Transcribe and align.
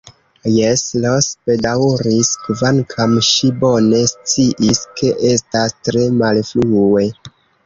Jes, 0.51 0.83
Ros 1.01 1.25
bedaŭris, 1.49 2.31
kvankam 2.45 3.13
ŝi 3.27 3.51
bone 3.65 4.01
sciis, 4.15 4.83
ke 5.03 5.13
estas 5.35 5.77
tre 5.85 6.09
malfrue. 6.25 7.07